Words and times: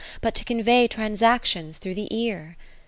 But 0.19 0.33
to 0.33 0.43
convey 0.45 0.87
transactions 0.87 1.77
through 1.77 1.93
the 1.93 2.07
ear. 2.09 2.57